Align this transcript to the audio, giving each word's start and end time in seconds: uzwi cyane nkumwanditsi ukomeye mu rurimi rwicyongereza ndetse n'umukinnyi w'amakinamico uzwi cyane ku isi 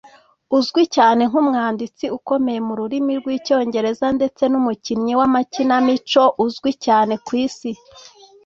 uzwi 0.57 0.83
cyane 0.95 1.21
nkumwanditsi 1.29 2.05
ukomeye 2.17 2.59
mu 2.67 2.73
rurimi 2.79 3.11
rwicyongereza 3.19 4.05
ndetse 4.17 4.43
n'umukinnyi 4.51 5.13
w'amakinamico 5.19 6.23
uzwi 6.45 6.71
cyane 6.85 7.13
ku 7.25 7.31
isi 7.45 7.71